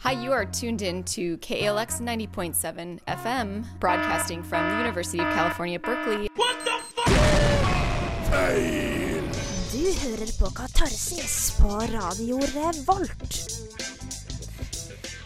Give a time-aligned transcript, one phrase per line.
[0.00, 5.78] Hi, you are tuned in to KALX 90.7 FM, broadcasting from the University of California,
[5.78, 6.28] Berkeley.
[6.36, 7.08] What the fuck?
[8.30, 9.24] Feil!
[9.72, 13.40] Du hører på Katarsis på Radio Revolt.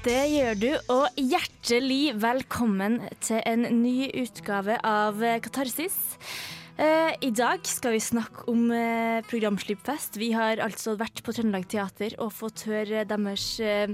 [0.04, 5.98] Det gjør du, og hjertelig velkommen til en ny utgave av Katarsis.
[6.80, 10.16] Eh, I dag skal vi snakke om eh, programslippfest.
[10.16, 13.92] Vi har altså vært på Trøndelag Teater og fått høre deres eh,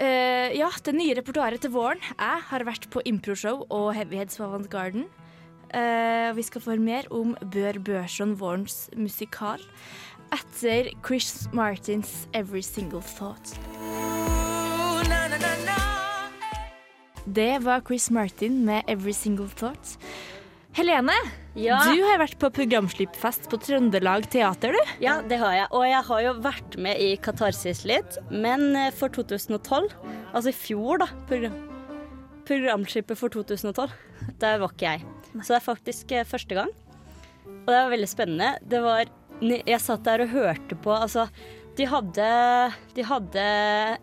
[0.00, 2.00] eh, Ja, det nye repertoaret til våren.
[2.16, 5.06] Jeg har vært på improshow og Heavyheads på Avant Garden.
[5.70, 9.62] Eh, vi skal få mer om Bør Børson vårens musikal
[10.34, 13.54] etter Chris Martins Every Single Thought.
[17.30, 19.98] Det var Chris Martin med Every Single Thought.
[20.76, 21.14] Helene,
[21.58, 21.80] Ja.
[21.82, 24.92] du har vært på programslippfest på Trøndelag Teater, du.
[25.02, 25.66] Ja, det har jeg.
[25.74, 29.90] Og jeg har jo vært med i Katarsis litt, men eh, for 2012,
[30.32, 31.56] altså i fjor, da, program,
[32.46, 33.90] programskipet for 2012,
[34.38, 35.02] der var ikke jeg.
[35.42, 36.70] Så det er faktisk eh, første gang.
[37.50, 38.52] Og det var veldig spennende.
[38.62, 39.04] Det var
[39.40, 41.22] Jeg satt der og hørte på, altså
[41.78, 42.26] De hadde,
[42.94, 43.44] de hadde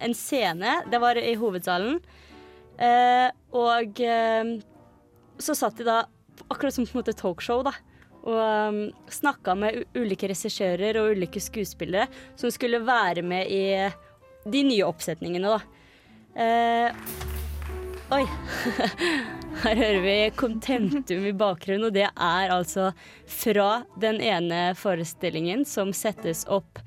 [0.01, 1.99] en scene, det var i hovedsalen,
[2.79, 4.53] eh, og eh,
[5.37, 5.99] så satt de da
[6.47, 7.73] akkurat som på en måte talkshow, da.
[8.27, 13.63] Og um, snakka med ulike regissører og ulike skuespillere som skulle være med i
[14.47, 15.61] de nye oppsetningene, da.
[16.37, 18.23] Uh, oi.
[19.63, 22.91] Her hører vi Contentum i bakgrunnen, og det er altså
[23.25, 26.83] fra den ene forestillingen som settes opp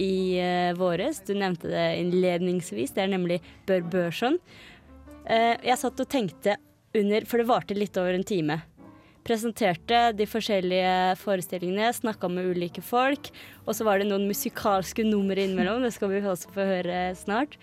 [0.00, 1.20] i uh, våres.
[1.26, 4.38] Du nevnte det innledningsvis, det er nemlig Bør Børson.
[5.28, 6.56] Uh, jeg satt og tenkte
[6.94, 8.62] under, for det varte litt over en time.
[9.24, 13.30] Presenterte de forskjellige forestillingene, snakka med ulike folk.
[13.64, 17.56] Og så var det noen musikalske numre innimellom, det skal vi også få høre snart.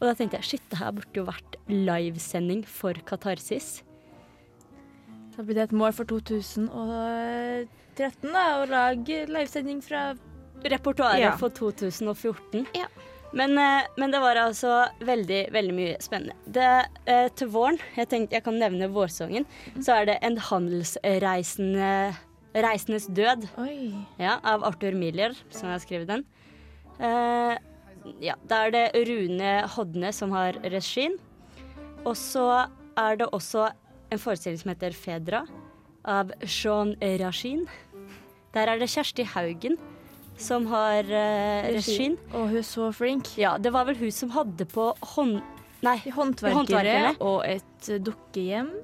[0.00, 3.82] Og da tenkte jeg shit, det her burde jo vært livesending for Katarsis.
[5.36, 10.14] Da blir det et mål for 2013 da, å lage livesending fra
[10.64, 11.34] Repertoaret Ja.
[11.40, 12.64] for 2014.
[12.76, 12.88] Ja.
[13.32, 14.72] Men, eh, men det var altså
[15.06, 16.34] veldig, veldig mye spennende.
[16.46, 16.70] Det,
[17.06, 19.46] eh, til våren, jeg tenkte jeg kan nevne vårsongen,
[19.78, 22.16] så er det En handelsreisende
[22.54, 23.46] Reisendes død
[24.18, 26.24] ja, av Arthur Miller, som har skrevet den.
[26.98, 27.54] Eh,
[28.20, 31.14] ja, da er det Rune Hodne som har regien.
[32.04, 32.66] Og så
[32.98, 33.70] er det også
[34.10, 35.44] en forestilling som heter Fedra,
[36.04, 37.66] av Jean Rachin.
[38.54, 39.76] Der er det Kjersti Haugen
[40.42, 42.16] som har uh, regien.
[42.32, 43.32] Og hun er så flink.
[43.40, 45.40] Ja, det var vel hun som hadde på hånd...
[45.80, 47.12] Nei, Håndverkere håndverkere.
[47.24, 48.74] og et eh, dukkehjem.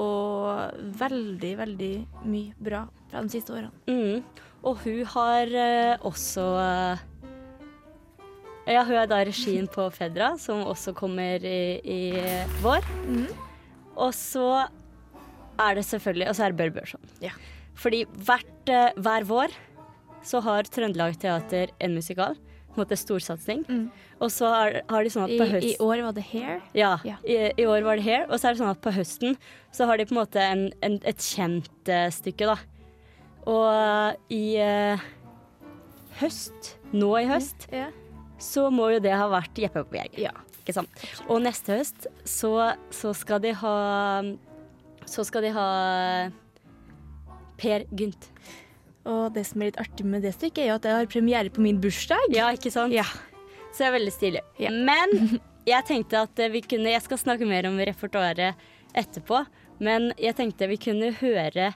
[0.00, 1.92] Og veldig, veldig
[2.26, 3.70] mye bra fra de siste årene.
[3.86, 4.24] Mm.
[4.66, 7.06] Og hun har uh, også uh,
[8.68, 12.00] Ja, hun er da regien på Fedra, som også kommer i, i
[12.62, 12.86] vår.
[13.06, 13.30] Mm.
[13.96, 14.66] Og så
[15.60, 17.14] er det selvfølgelig Og så er det Bør Børson.
[17.22, 17.34] Ja.
[17.78, 19.58] Fordi hvert, uh, hver vår
[20.26, 22.36] så har Trøndelag Teater en musikal.
[22.70, 23.64] På en måte storsatsing.
[23.66, 23.86] Mm.
[24.22, 25.64] Og så har, har de sånn at på høst...
[25.66, 26.60] I I, år var det Hair.
[26.78, 27.16] ja, Ja.
[27.26, 28.26] I, I år var det Hair.
[28.30, 29.34] Og så er det sånn at på høsten
[29.74, 32.54] så har de på en måte en, en, et kjent uh, stykke, da.
[33.50, 35.02] Og i uh,
[36.20, 37.88] høst, nå i høst, Ja.
[38.38, 40.20] så må jo det ha vært Jeppe på Bjerget.
[40.28, 40.36] ja.
[40.60, 41.02] Ikke sant?
[41.26, 42.52] Og neste høst så,
[42.94, 43.74] så skal de ha
[45.08, 45.68] Så skal de ha
[47.58, 48.28] Per Gynt.
[49.08, 51.52] Og det som er litt artig med det stykket, er jo at det har premiere
[51.52, 52.34] på min bursdag.
[52.34, 52.92] Ja, ikke sant?
[52.92, 53.06] Ja.
[53.70, 54.42] Så det er veldig stilig.
[54.60, 54.72] Ja.
[54.90, 58.58] Men jeg tenkte at vi kunne Jeg skal snakke mer om repertoaret
[58.96, 59.44] etterpå,
[59.78, 61.68] men jeg tenkte vi kunne høre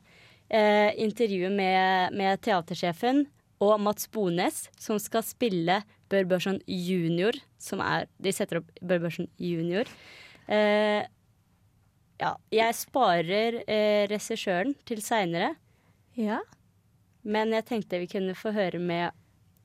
[0.50, 3.22] eh, intervjuet med, med teatersjefen
[3.62, 5.78] og Mats Bones, som skal spille
[6.10, 9.88] Bør Børson junior, som er De setter opp Bør Børson junior.
[10.50, 11.06] Eh,
[12.20, 15.54] ja, jeg sparer eh, regissøren til seinere,
[16.18, 16.42] ja.
[17.24, 19.12] Men jeg tenkte vi kunne få høre med,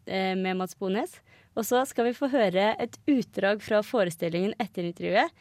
[0.08, 1.20] eh, med Mats Bones.
[1.58, 5.32] Og så skal vi få høre et utdrag fra forestillingen etter intervjuet,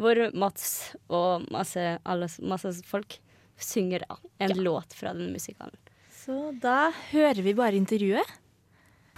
[0.00, 3.18] hvor Mats og masse, alle, masse folk
[3.60, 5.76] synger da, en låt fra den musikalen.
[6.24, 8.38] Så da hører vi bare intervjuet.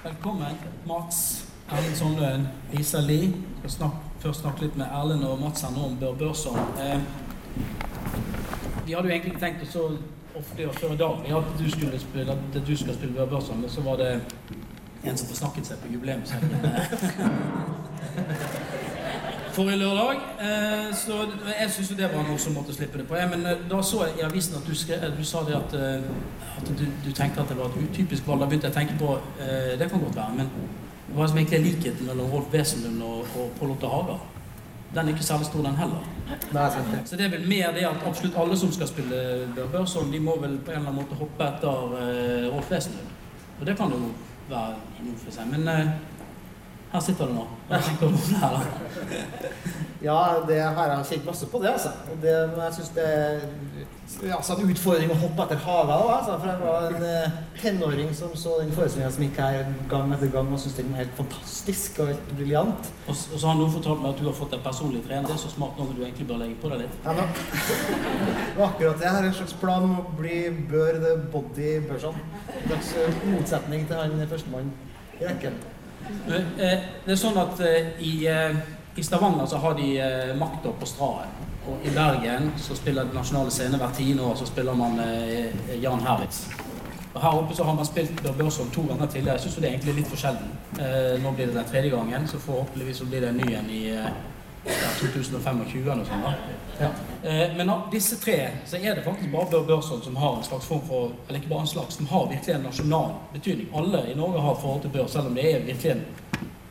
[0.02, 3.20] Velkommen, Mats, Erlend Sandøen, Isa Li.
[3.62, 6.58] Jeg skal snak, først snakke litt med Erlend og Mats her nå om Bør Børson.
[6.82, 6.98] Eh,
[8.82, 9.84] vi hadde jo egentlig tenkt å så
[10.38, 13.80] ofte før i dag at du skulle spille, at du skal spille Bør Børson, så
[13.80, 14.10] var det
[15.04, 16.50] en som forsnakket seg på jubileumshelgen.
[19.52, 20.20] Forrige lørdag.
[20.40, 21.12] Eh, så
[21.60, 23.18] jeg syns jo det var noe som måtte slippe det på.
[23.34, 26.56] Men eh, da så jeg i avisen at du, skrev, du sa det at, eh,
[26.56, 28.40] at du, du tenkte at det var et utypisk valg.
[28.40, 30.52] Da begynte jeg å tenke på eh, Det kan godt være, men
[31.12, 34.16] hva er som egentlig er likheten mellom Rolf Wesenlund og, og Pål Otte Haga.
[34.92, 36.02] Den er ikke særlig stor, den heller.
[36.52, 36.66] Nei.
[37.04, 40.36] Så det er vel mer det at absolutt alle som skal spille Børson, de må
[40.40, 43.14] vel på en eller annen måte hoppe etter uh, Rolf Wesenlund.
[43.60, 44.10] Og det kan jo
[44.50, 44.74] være
[45.06, 45.48] noe for seg.
[45.54, 45.94] Men uh,
[46.92, 47.46] her sitter du nå.
[47.70, 49.88] Hva tenker du det her?
[50.02, 51.92] Ja, det har jeg kjent masse på, det, altså.
[52.10, 56.34] Og det, jeg syns det er altså, en utfordring å hoppe etter Haga altså.
[56.42, 60.32] For jeg var en eh, tenåring som så den forestillinga som gikk her gang etter
[60.34, 62.90] gang, og syntes den var helt fantastisk og helt briljant.
[63.06, 65.28] Og, og så har noen fortalt meg at du har fått en personlig trener.
[65.30, 66.98] Det er så smart noe du egentlig bør legge på deg litt.
[67.06, 67.30] Ja, men,
[68.68, 69.06] akkurat det.
[69.06, 70.38] Jeg har en slags plan om å bli
[70.70, 72.18] Bør the Body Børson.
[72.50, 74.74] En slags eh, motsetning til han førstemann
[75.20, 75.62] i rekken.
[76.26, 78.14] Eh, Det er sånn at eh, i,
[78.96, 81.28] i Stavanger så har de eh, makta på Straen.
[81.68, 85.78] Og i Bergen så spiller Den nasjonale scene hvert tiende år så spiller man eh,
[85.82, 86.48] Jan Herlitz.
[87.14, 89.36] Og her oppe så har man spilt Bjørn Børson to ganger tidligere.
[89.36, 90.52] Jeg syns det er egentlig litt for sjelden.
[90.80, 93.70] Eh, nå blir det den tredje gangen, så forhåpentligvis så blir det en ny en
[93.70, 94.12] i eh,
[95.00, 96.24] 2025 eller noe sånt.
[96.80, 96.88] Ja.
[97.22, 100.44] Eh, Men av disse tre så er det faktisk bare Bør Børson som har en
[100.44, 103.68] slags form for Eller ikke bare en slags, som har virkelig en nasjonal betydning.
[103.74, 106.04] Alle i Norge har forhold til Bør, selv om det er virkelig en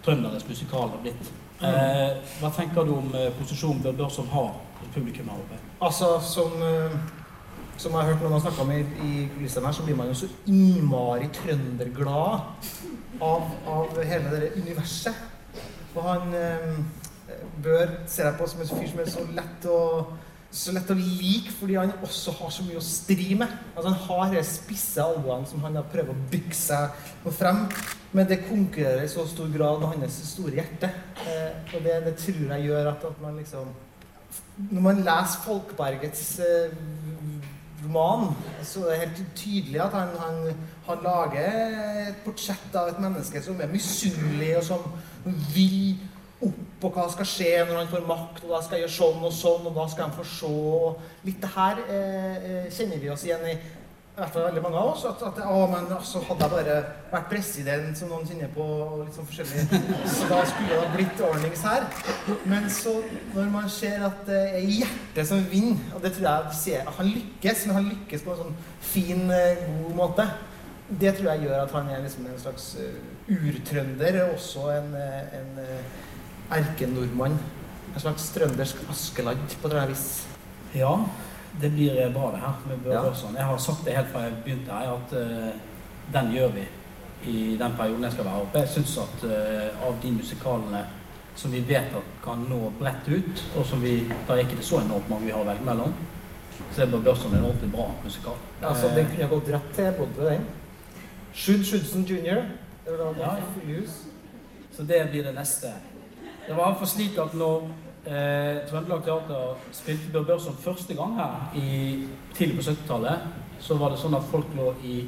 [0.05, 1.31] trønderes musikal har blitt.
[1.61, 5.59] Eh, hva tenker du om eh, posisjonen Bør som har hos publikum her oppe?
[5.85, 6.95] Altså, som, eh,
[7.77, 10.17] som jeg har hørt noen snakke om i, i kulissene her, så blir man jo
[10.23, 12.65] så innmari trønderglad
[13.21, 15.21] av, av hele det universet.
[15.93, 16.73] Og han eh,
[17.63, 19.79] Bør ser jeg på som en fyr som er så lett å
[20.51, 23.51] så lett å like fordi han også har så mye å stri med.
[23.71, 27.63] Altså Han har de spisse albuene som han prøver å bygge seg frem,
[28.11, 30.89] men det konkurrerer i så stor grad med hans store hjerte.
[31.23, 33.71] Eh, og det, det tror jeg gjør at, at man liksom
[34.71, 36.73] når man leser Folkbergets eh,
[37.83, 40.53] roman, så er det helt tydelig at han, han,
[40.87, 44.85] han lager et portrett av et menneske som er misunnelig, og som
[45.55, 45.97] vil
[46.41, 49.27] opp, og hva skal skje når han får makt, og da skal jeg gjøre sånn
[49.27, 50.53] og sånn, og da skal han få se.
[51.27, 53.57] Litt det her eh, eh, kjenner vi oss igjen i.
[54.21, 55.03] Hvert fall veldig mange av oss.
[55.09, 56.73] At, at å, men altså, hadde jeg bare
[57.09, 59.79] vært president, som noen kjenner på, og litt sånn forskjellig,
[60.13, 61.87] så da skulle det ha blitt ordnings her.
[62.51, 62.93] Men så,
[63.33, 67.09] når man ser at det er hjertet som vinner, og det tror jeg ser, han
[67.15, 70.27] lykkes, men han lykkes på en sånn fin, eh, god måte,
[71.01, 73.01] det tror jeg gjør at han er liksom en slags eh,
[73.39, 75.59] urtrønder, og også en, eh, en
[76.61, 77.41] erkenordmann.
[77.89, 80.07] En slags trøndersk Askeladd, på et vis.
[80.77, 80.93] Ja,
[81.61, 83.13] det blir bra det her med Bør Ja.
[83.13, 83.35] sånn.
[83.35, 85.51] Jeg har sagt det helt fra jeg begynte her, at uh,
[86.13, 86.65] den gjør vi
[87.31, 88.59] i den perioden jeg skal være oppe.
[88.59, 90.85] Jeg syns at uh, av de musikalene
[91.35, 94.79] som vi vet at kan nå bredt ut, og som vi da ikke det så
[94.81, 95.93] enormt mange vi har å velge mellom,
[96.71, 98.35] så er Bør Børson en ordentlig bra musikal.
[98.61, 100.45] Altså, Eh, den kunne gått rett til både den.
[101.33, 102.43] Shoot Shootson jr.
[102.85, 103.81] Var da Ja.
[104.71, 105.67] Så det blir det neste.
[106.47, 107.69] Det var fall slik at når
[108.05, 111.71] eh, Trøndelag Teater spilte Bjørn Børson første gang her i,
[112.33, 113.25] tidlig på 70-tallet,
[113.61, 114.99] så var det sånn at folk lå i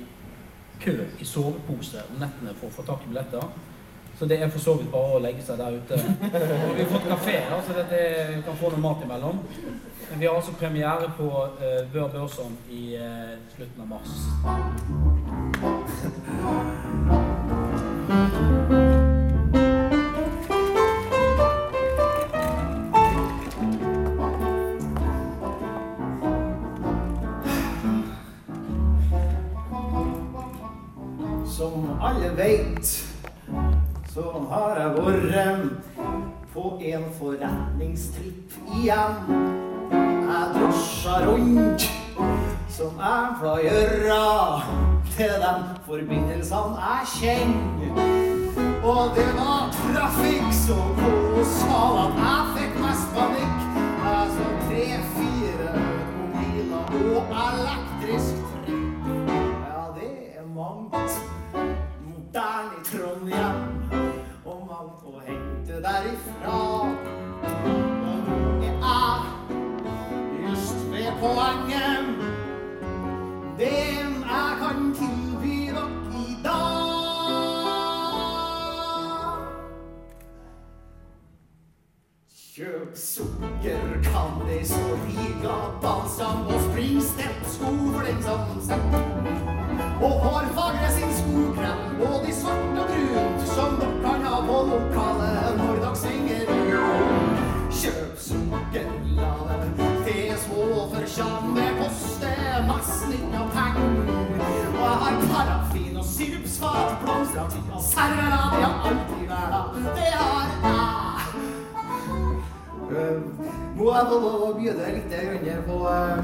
[0.84, 3.46] kø i sovepose om nettene for å få tak i billetter.
[4.20, 5.98] Så det er for så vidt bare å legge seg der ute.
[5.98, 9.42] Og vi har fått kafé, da, så det, det kan få noe mat imellom.
[10.12, 14.12] Men vi har altså premiere på eh, Bør Børson i eh, slutten av mars.
[35.04, 35.70] Har
[36.54, 39.16] på en forretningstripp igjen.
[39.92, 41.90] Jeg drosja rundt
[42.72, 44.20] som jeg å gjøre
[45.16, 45.52] til de
[45.88, 48.00] forbindelsene jeg kjenner.
[48.84, 53.68] Og det var trafikk så kolossal at jeg fikk mest panikk.
[54.06, 55.70] Jeg så tre-fire
[56.16, 59.12] mobiler og elektrisk trykk.
[59.68, 61.20] Ja, det er mangt
[62.08, 63.53] moderne i Trondheim,
[64.84, 66.52] mangt å hente derifra.
[66.52, 66.88] Og
[68.62, 69.20] det er
[70.44, 72.06] just ved poenget,
[73.58, 73.74] det
[74.28, 75.13] er kan tilby
[82.96, 84.02] Sukker,
[84.48, 88.98] de så Riga, balsam og springstemt skofling som sett.
[90.04, 94.60] Og har fagre sin skokrem, både i svart og brunt, som dere kan ha på
[94.70, 97.42] lokalet når dere svinger rundt.
[97.82, 104.14] Kjøp sukker, la det til små for kjam, det koster massen av penger.
[104.70, 109.24] Og jeg har parafin og sirupsfat, blomsteraktig og serverat, ja, alltid
[110.64, 111.03] Eh,
[112.94, 116.20] Må jeg få lov å bjude litt grann på, eh,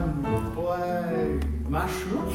[0.53, 2.29] på eh, meg sjøl?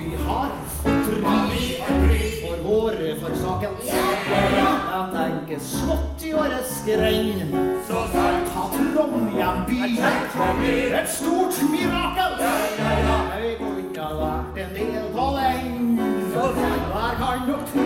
[0.00, 0.50] Vi har
[2.40, 3.78] for våre for saken.
[3.86, 7.54] Jeg tenker smått i årets grend.
[7.86, 9.94] Ta Trondheim by.
[10.98, 12.32] Et stort mirakel.
[12.42, 15.19] Jeg kunne ha vært en del av.
[15.19, 15.19] Jeg
[17.40, 17.80] kan nok tro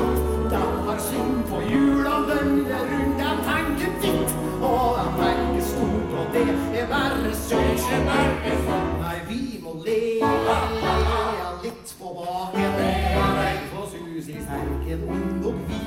[0.00, 3.18] at de har sving på hjulene døgnet rundt.
[3.18, 4.30] De tenker ditt,
[4.62, 8.88] og de tenker stort, og det er bare sånn.
[9.02, 10.00] Nei, vi må le
[11.62, 12.72] litt på baken.
[13.74, 15.80] På sus i sterken ungdom vi.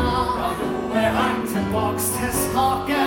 [0.00, 2.99] Og er han tilbaks til saken.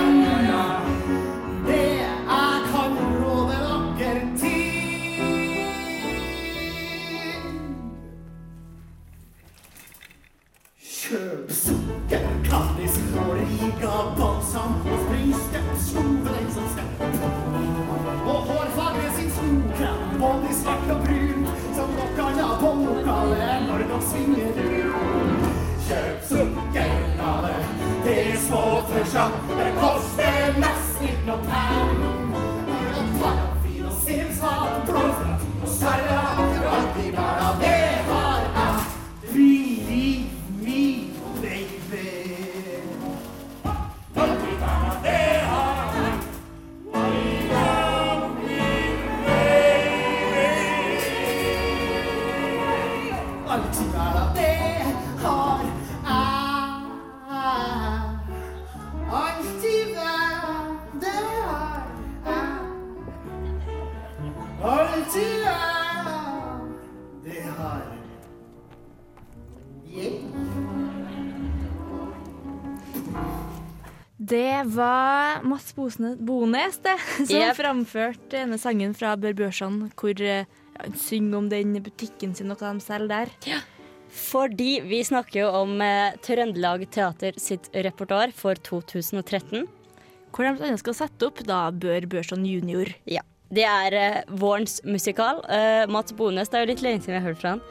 [74.65, 76.95] Var Mats Bones det,
[77.27, 77.55] som Yep.
[77.59, 82.51] framførte denne sangen fra Bør Børson, hvor eh, ja, han synger om den butikken sin
[82.53, 83.61] og hva de selger der.
[84.13, 89.65] Fordi vi snakker jo om eh, Trøndelag Teater sitt repertoar for 2013.
[90.33, 92.89] Hvor de blant skal sette opp da Bør Børson junior.
[93.09, 93.21] Ja.
[93.53, 95.43] Det er eh, vårens musikal.
[95.49, 97.61] Eh, Mats Bones, det er jo litt lenge siden vi har hørt fra han.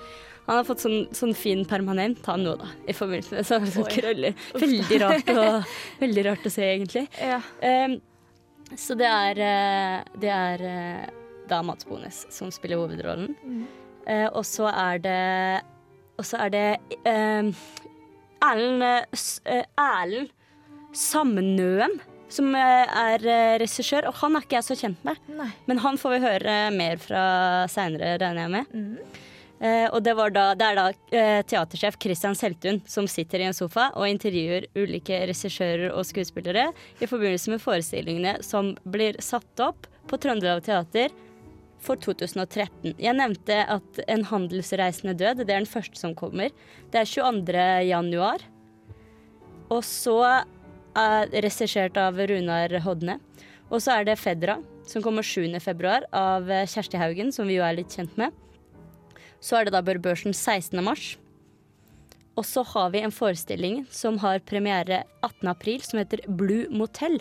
[0.47, 3.87] Han har fått sånn, sånn fin permanent, han nå, da, i forbindelse med sånne sånn
[3.93, 4.35] krøller.
[4.59, 5.45] Veldig rart, å,
[6.03, 7.05] veldig rart å se, egentlig.
[7.23, 7.39] Ja.
[7.63, 7.95] Um,
[8.75, 11.07] så det er, eh, det er eh,
[11.51, 13.37] da Mats Bones som spiller hovedrollen.
[14.07, 15.19] Eh, og så er det
[16.19, 16.63] Og så er det
[17.07, 17.51] eh,
[18.43, 20.33] Erlend uh, S- Erlend
[20.97, 21.99] Samnøen
[22.33, 23.21] som er
[23.61, 25.19] regissør, og han er ikke jeg så kjent med.
[25.37, 25.51] Nei.
[25.69, 27.23] Men han får vi høre mer fra
[27.69, 28.73] seinere, regner jeg med.
[28.73, 29.21] Mhm.
[29.63, 33.55] Eh, og det, da, det er da eh, teatersjef Christian Seltun som sitter i en
[33.55, 39.87] sofa og intervjuer ulike regissører og skuespillere i forbindelse med forestillingene som blir satt opp
[40.11, 41.15] på Trøndelag Teater
[41.83, 42.97] for 2013.
[42.99, 46.51] Jeg nevnte at En handelsreisende død, det er den første som kommer.
[46.91, 47.63] Det er 22.
[47.87, 48.43] januar.
[49.71, 50.19] Og så
[50.99, 53.19] er regissert av Runar Hodne.
[53.71, 55.55] Og så er det Fedra, som kommer 7.
[55.65, 58.35] februar, av Kjersti Haugen, som vi jo er litt kjent med.
[59.43, 60.79] Så er det da Bør Børsen 16.
[60.85, 61.17] mars.
[62.39, 65.49] Og så har vi en forestilling som har premiere 18.
[65.51, 67.19] april, som heter Blue Motel.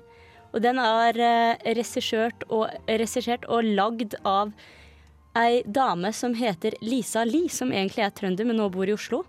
[0.52, 2.70] Og den er eh, regissert og,
[3.48, 4.54] og lagd av
[5.38, 9.24] ei dame som heter Lisa Lie, som egentlig er trønder, men nå bor i Oslo.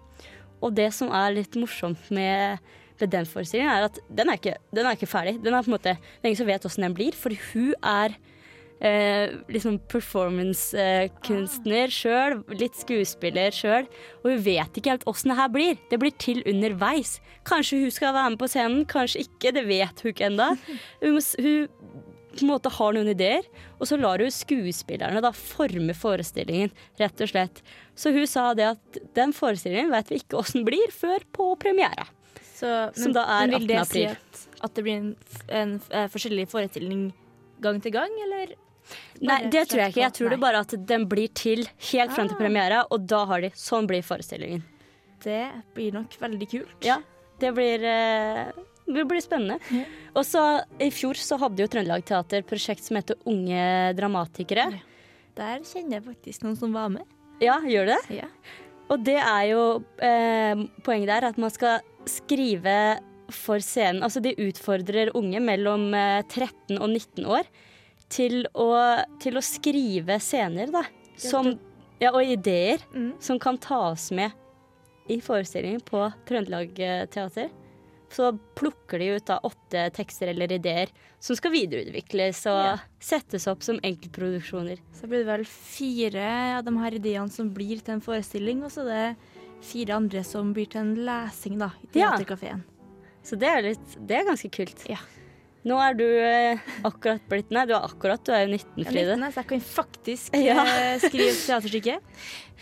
[0.63, 2.59] Og det som er litt morsomt med,
[3.01, 5.39] med den forestillingen, er at den er, ikke, den er ikke ferdig.
[5.43, 7.75] Den er på en måte, Det er ingen som vet åssen den blir, for hun
[7.83, 8.19] er
[8.83, 13.85] eh, liksom performancekunstner sjøl, litt skuespiller sjøl.
[14.23, 15.75] Og hun vet ikke helt åssen det her blir.
[15.91, 17.11] Det blir til underveis.
[17.49, 19.49] Kanskje hun skal være med på scenen, kanskje ikke.
[19.57, 20.49] Det vet hun ikke ennå.
[21.03, 21.69] Hun, hun
[22.33, 23.45] på en måte har noen ideer,
[23.77, 26.71] og så lar hun skuespillerne da forme forestillingen,
[27.01, 27.57] rett og slett.
[27.99, 32.07] Så hun sa det at den forestillingen vet vi ikke åssen blir før på premiere.
[32.57, 33.55] Så, Som da er 18.
[33.55, 33.55] april.
[33.59, 35.17] Men vil det si at, at det blir en, en,
[35.59, 37.03] en, eh, forskjellig forestilling
[37.63, 38.55] gang til gang, eller?
[39.23, 40.03] Nei, det tror jeg ikke.
[40.03, 42.41] Jeg tror det bare at den blir til helt fram til Ah.
[42.41, 44.63] premiere, og da har de Sånn blir forestillingen.
[45.23, 46.85] Det blir nok veldig kult.
[46.85, 46.99] Ja,
[47.39, 48.51] det blir, eh,
[48.87, 49.61] det blir spennende.
[49.71, 49.85] Ja.
[50.17, 54.81] Og så I fjor så hadde jo Trøndelag Teater prosjekt som heter Unge dramatikere.
[55.37, 57.03] Der kjenner jeg faktisk noen som var med.
[57.41, 58.01] Ja, gjør det?
[58.19, 58.27] Ja.
[58.91, 64.03] Og det er jo eh, Poenget der at man skal skrive for scenen.
[64.03, 67.45] Altså de utfordrer unge mellom eh, 13 og 19 år
[68.13, 68.69] til å,
[69.23, 70.85] til å skrive scener, da.
[71.17, 71.55] Som
[72.03, 73.13] Ja, og ideer Mm.
[73.23, 74.33] som kan tas med
[75.09, 77.49] i forestillingen på Trøndelag eh, Teater.
[78.13, 80.91] Så plukker de ut da åtte tekster eller ideer
[81.23, 82.75] som skal videreutvikles og Ja.
[83.01, 84.79] settes opp som enkeltproduksjoner.
[84.93, 86.27] Så blir det vel fire
[86.59, 89.17] av de her ideene som blir til en forestilling, og så er det
[89.63, 92.19] fire andre som blir til en lesing da, i Ja.
[93.23, 94.85] Så det er, litt, det er ganske kult.
[94.91, 94.99] Ja.
[95.65, 98.87] Nå er du eh, akkurat blitt Nei, du er akkurat, du er jo 19, Jeg
[98.87, 99.15] er Fride.
[99.21, 100.65] 19, så jeg kan faktisk Ja.
[100.67, 101.99] eh, skrive teaterstykke.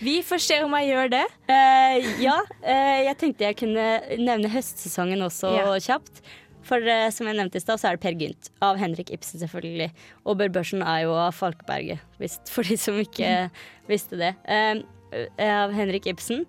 [0.04, 1.22] Vi får se om jeg gjør det.
[1.48, 3.86] Eh, ja, eh, jeg tenkte jeg kunne
[4.20, 5.64] nevne høstsesongen også Ja.
[5.80, 6.20] kjapt.
[6.62, 9.40] For eh, som jeg nevnte i stad, så er det Per Gynt av Henrik Ibsen,
[9.40, 9.90] selvfølgelig.
[10.28, 13.48] Og Bør Børsen er jo av Falkeberget, visst, for de som ikke
[13.88, 14.34] visste det.
[14.44, 14.82] Eh,
[15.40, 16.44] av Henrik Ibsen.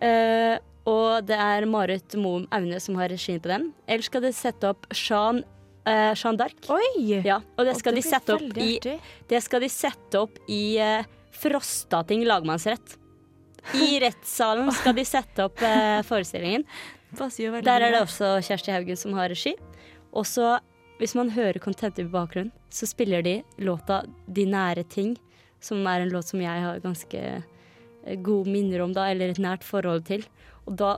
[0.00, 0.56] Eh,
[0.88, 3.68] og det er Marit Moum Aune som har regien på den.
[3.88, 5.44] Ellers skal de sette opp Jean,
[5.88, 6.56] uh, Jean d'Arc.
[7.24, 8.78] Ja, og det skal, de sette opp i,
[9.30, 12.98] det skal de sette opp i uh, Frostating lagmannsrett.
[13.74, 16.66] I rettssalen skal de sette opp uh, forestillingen.
[17.14, 19.54] Der er det også Kjersti Haugen som har regi.
[20.14, 20.58] Og så,
[20.98, 25.16] hvis man hører Contentive i bakgrunnen, så spiller de låta 'De nære ting',
[25.60, 27.20] som er en låt som jeg har ganske
[28.22, 30.24] gode minner om, da, eller et nært forhold til.
[30.66, 30.96] Og da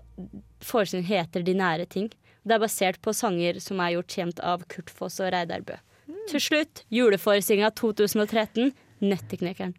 [0.61, 2.13] Forestillingen heter 'De nære ting'.
[2.47, 5.75] Det er basert på sanger som er gjort kjent av Kurt Foss og Reidar Bø.
[6.31, 8.73] Til slutt, juleforestillinga 2013,
[9.03, 9.75] 'Nøtteknekkeren'.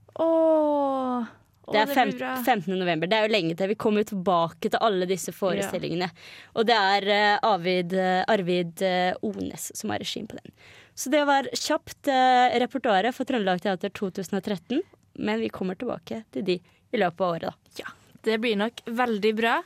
[1.68, 2.78] Det er Åh, det 15.
[2.80, 3.08] november.
[3.08, 3.72] Det er jo lenge til.
[3.72, 6.08] Vi kommer tilbake til alle disse forestillingene.
[6.56, 10.54] Og det er uh, Arvid, uh, Arvid uh, Ones som har regien på den.
[10.96, 14.80] Så det var kjapt uh, repertoaret for Trøndelag Teater 2013.
[15.20, 17.84] Men vi kommer tilbake til de i løpet av året, da.
[17.84, 17.92] Ja,
[18.24, 19.58] det blir nok veldig bra.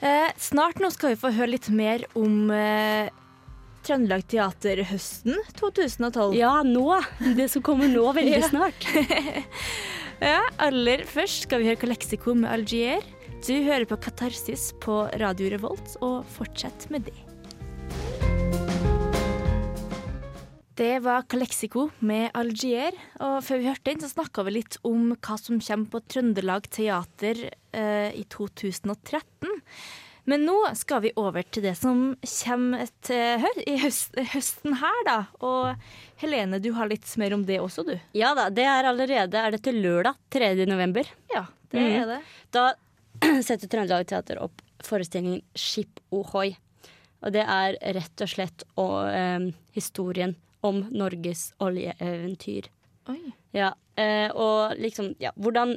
[0.00, 3.08] Eh, snart nå skal vi få høre litt mer om eh,
[3.86, 6.34] Trøndelag Teater høsten 2012.
[6.36, 6.98] Ja, nå!
[7.38, 8.48] Det som kommer nå, veldig Ja.
[8.50, 8.88] snart.
[10.16, 13.02] Ja, aller først skal vi høre Kalexico med Algier.
[13.44, 18.35] Du hører på Katarsis på Radio Revolt, og fortsett med det.
[20.76, 22.92] Det var Kalexico med Algier,
[23.24, 26.68] og før vi hørte den, så snakka vi litt om hva som kommer på Trøndelag
[26.68, 29.54] Teater eh, i 2013.
[30.28, 32.04] Men nå skal vi over til det som
[32.42, 35.16] kommer til hø i høst, høsten her, da.
[35.40, 35.88] Og
[36.20, 37.96] Helene, du har litt mer om det også, du.
[38.12, 40.54] Ja da, det er allerede Er det til lørdag 3.
[40.68, 41.08] november?
[41.32, 41.92] Ja, det mm.
[42.02, 42.22] er det.
[42.52, 42.70] Da
[43.48, 46.50] setter Trøndelag Teater opp forestillingen Skip Ohoi.
[47.24, 52.70] Og det er rett og slett og, eh, historien om Norges oljeeventyr.
[53.12, 53.20] Oi.
[53.54, 55.76] Ja, eh, og liksom ja, hvordan,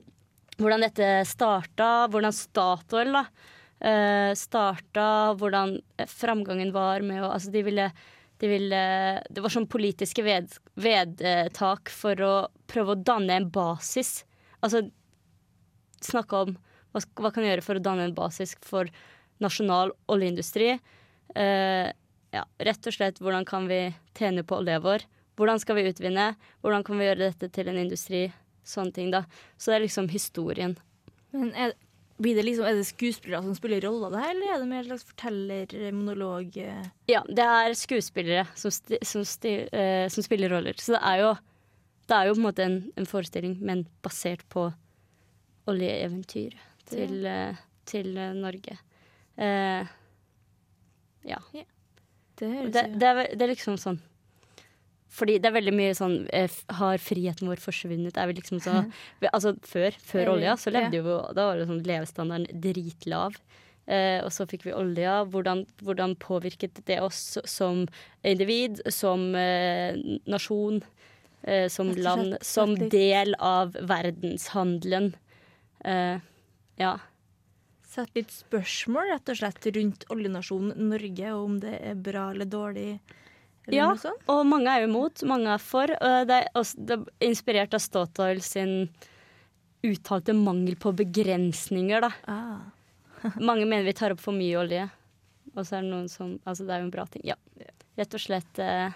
[0.58, 3.26] hvordan dette starta, hvordan Statoil da
[3.80, 7.90] eh, starta, hvordan framgangen var med å Altså, de ville,
[8.40, 8.82] de ville
[9.30, 12.34] Det var sånn politiske ved, vedtak for å
[12.70, 14.24] prøve å danne en basis.
[14.62, 14.88] Altså
[16.04, 16.58] snakke om
[16.94, 18.90] hva, hva kan gjøre for å danne en basis for
[19.44, 20.74] nasjonal oljeindustri.
[21.36, 21.90] Eh,
[22.36, 23.88] ja, rett og slett hvordan kan vi
[24.18, 25.06] tjene på olja vår?
[25.40, 26.34] Hvordan skal vi utvinne?
[26.62, 28.28] Hvordan kan vi gjøre dette til en industri?
[28.68, 29.24] Sånne ting, da.
[29.58, 30.76] Så det er liksom historien.
[31.34, 31.74] Men er,
[32.22, 34.84] blir det liksom, er det skuespillere som spiller rolla det her, eller er det mer
[34.84, 36.60] en slags forteller-monolog?
[36.60, 36.90] eh?
[37.10, 40.78] Ja, det er skuespillere som, sti, som, sti, uh, som spiller roller.
[40.78, 41.32] Så det er jo,
[42.12, 44.68] det er jo på en måte en, en forestilling, men basert på
[45.70, 46.60] oljeeventyr
[46.92, 48.78] til, uh, til uh, Norge.
[49.40, 49.88] ja.
[51.56, 51.70] ja.
[52.40, 54.00] Det Det, det, er, det er liksom sånn
[55.10, 58.18] Fordi det er veldig mye sånn eh, Har friheten vår forsvunnet?
[58.18, 58.84] Er vi liksom så
[59.34, 63.36] Altså før, før olja, så levde jo Da var det sånn levestandarden dritlav.
[63.90, 65.24] Eh, og så fikk vi olja.
[65.26, 67.88] Hvordan, hvordan påvirket det oss som
[68.22, 69.98] individ, som eh,
[70.30, 70.84] nasjon,
[71.42, 75.16] eh, som land, som del av verdenshandelen?
[75.82, 76.22] Eh,
[76.78, 76.94] ja.
[77.90, 82.46] Sett litt spørsmål rett og slett rundt oljenasjonen Norge, og om det er bra eller
[82.46, 83.00] dårlig.
[83.66, 84.22] Eller Ja, noe sånt.
[84.30, 85.90] og mange er imot, mange er for.
[85.90, 88.76] Og det er, også, det er inspirert av Statoil sin
[89.86, 92.12] uttalte mangel på begrensninger, da.
[92.30, 92.60] Ah.
[93.50, 94.86] Mange mener vi tar opp for mye olje.
[95.56, 97.24] Og så er det noen som Altså, det er jo en bra ting.
[97.28, 97.36] Ja.
[98.00, 98.94] Rett og slett eh,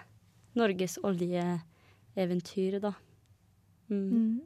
[0.56, 2.94] Norges oljeeventyr, da.
[3.90, 4.06] Mm.
[4.14, 4.42] Mm.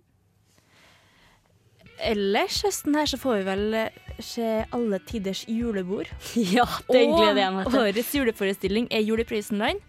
[1.97, 6.09] Ellers høsten her så får vi vel eh, se alle tiders julebord.
[6.57, 9.81] Ja, det gleder jeg meg Og årets juleforestilling er Juleprisenland.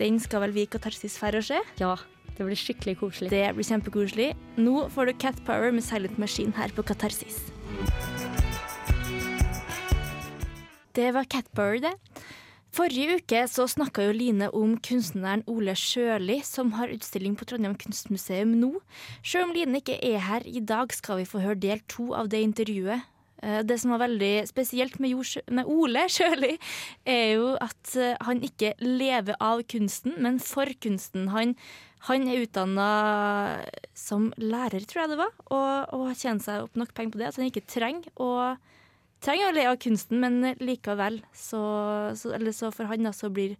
[0.00, 1.60] Den skal vel vi i Katarsis færre å se.
[1.80, 1.94] Ja,
[2.32, 3.28] det blir skikkelig koselig.
[3.34, 4.30] Det blir kjempekoselig.
[4.56, 7.42] Nå får du Cat Power med Silent Machine her på Katarsis.
[10.96, 11.92] Det var Cat Power, det.
[12.72, 17.74] Forrige uke så snakka jo Line om kunstneren Ole Sjøli, som har utstilling på Trondheim
[17.76, 18.70] kunstmuseum nå.
[19.20, 22.30] Selv om Line ikke er her i dag, skal vi få høre del to av
[22.32, 23.04] det intervjuet.
[23.44, 25.20] Eh, det som var veldig spesielt med,
[25.52, 26.54] med Ole Sjøli,
[27.04, 31.28] er jo at eh, han ikke lever av kunsten, men for kunsten.
[31.36, 31.52] Han,
[32.08, 32.90] han er utdanna
[33.92, 37.32] som lærer, tror jeg det var, og, og tjent seg opp nok penger på det
[37.34, 38.32] at han ikke trenger å
[39.22, 41.62] trenger å le av kunsten, men likevel, så,
[42.18, 43.56] så, så for han da, så blir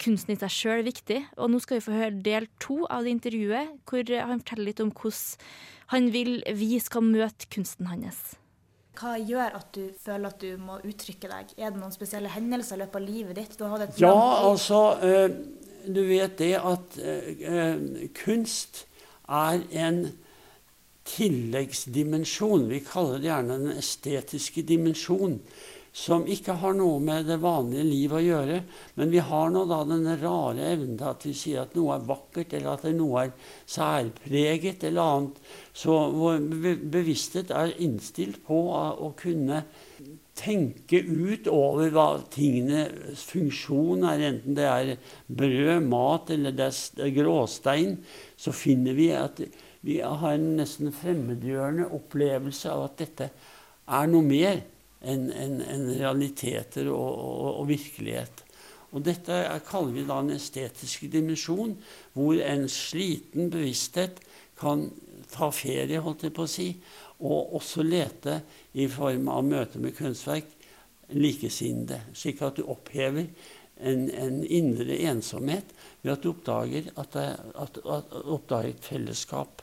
[0.00, 1.22] kunsten i seg sjøl viktig.
[1.40, 4.84] Og nå skal vi få høre del to av det intervjuet, hvor han forteller litt
[4.84, 5.48] om hvordan
[5.90, 8.20] han vil vi skal møte kunsten hans.
[9.00, 11.54] Hva gjør at du føler at du må uttrykke deg?
[11.56, 13.56] Er det noen spesielle hendelser i løpet av livet ditt?
[14.02, 15.30] ja, altså øh,
[15.86, 18.84] Du vet det at øh, kunst
[19.26, 20.02] er en
[21.10, 22.68] tilleggsdimensjon.
[22.70, 25.38] Vi kaller det gjerne den estetiske dimensjon.
[25.90, 28.60] Som ikke har noe med det vanlige liv å gjøre.
[28.94, 32.06] Men vi har nå da den rare evnen til at vi sier at noe er
[32.06, 33.32] vakkert, eller at noe er
[33.66, 35.40] særpreget, eller annet.
[35.74, 36.46] Så vår
[36.94, 39.64] bevissthet er innstilt på å kunne
[40.40, 44.92] tenke ut over hva tingenes funksjon er, enten det er
[45.26, 47.98] brød, mat eller det er gråstein,
[48.40, 49.42] så finner vi at
[49.86, 53.30] vi har en nesten fremmedgjørende opplevelse av at dette
[53.90, 54.60] er noe mer
[55.00, 58.44] enn en, en realiteter og, og, og, virkelighet.
[58.90, 61.76] Og dette er, kaller vi da en estetisk dimensjon,
[62.12, 64.20] hvor en sliten bevissthet
[64.60, 64.88] kan
[65.30, 66.68] ta ferie, holdt jeg på å si,
[67.20, 68.40] og også lete
[68.76, 70.48] i form av møte med kunstverk
[71.16, 73.26] likesinnede, slik at du opphever
[73.80, 79.62] en, en, indre ensomhet ved at du oppdager, at det, at, at, oppdager et fellesskap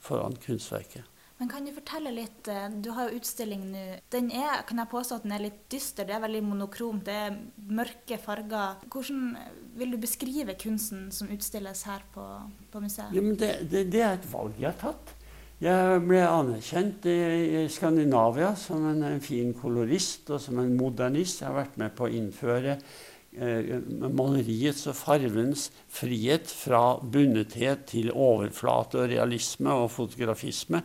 [0.00, 1.04] foran kunstverket.
[1.38, 3.82] Men kan du fortelle litt eh, Du har jo utstilling nå.
[4.10, 6.08] Den er, kan jeg påstå at den er litt dyster.
[6.08, 7.04] Det er veldig monokromt.
[7.06, 7.36] Det er
[7.78, 8.80] mørke farger.
[8.90, 9.36] Hvordan
[9.78, 12.24] vil du beskrive kunsten som utstilles her på,
[12.72, 13.14] på museet?
[13.14, 15.14] Ja, det, det, det, er et valg jeg har tatt.
[15.62, 17.18] Jeg ble anerkjent i,
[17.58, 21.42] i Skandinavia som en, en, fin kolorist og som en modernist.
[21.42, 22.82] Jeg har vært med på å innføre eh,
[23.38, 30.82] maleriets og farvens frihet fra bundethet til overflate og realisme og fotografisme.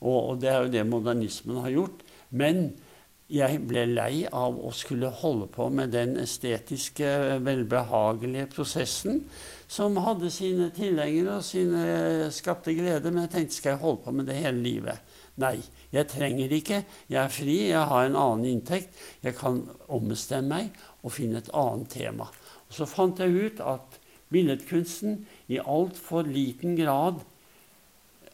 [0.00, 2.04] Og, og, det er jo det modernismen har gjort.
[2.30, 2.70] Men
[3.30, 7.06] jeg ble lei av å skulle holde på med den estetiske,
[7.44, 9.20] velbehagelige prosessen
[9.70, 13.12] som hadde sine tilhengere og sine skapte glede.
[13.12, 15.18] Men jeg tenkte skal jeg holde på med det hele livet?
[15.40, 15.60] Nei,
[15.94, 16.82] jeg trenger ikke.
[17.08, 18.98] Jeg er fri, jeg har en annen inntekt.
[19.22, 22.28] Jeg kan ombestemme meg og finne et annet tema.
[22.68, 23.98] Og Så fant jeg ut at
[24.30, 27.22] billedkunsten i altfor liten grad